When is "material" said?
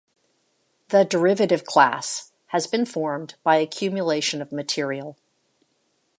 4.51-5.15